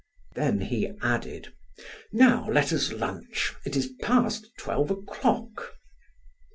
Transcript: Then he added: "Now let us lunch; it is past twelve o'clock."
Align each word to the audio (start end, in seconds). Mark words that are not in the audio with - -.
Then 0.33 0.61
he 0.61 0.93
added: 1.03 1.53
"Now 2.11 2.49
let 2.49 2.73
us 2.73 2.91
lunch; 2.91 3.53
it 3.67 3.75
is 3.75 3.93
past 4.01 4.49
twelve 4.57 4.89
o'clock." 4.89 5.75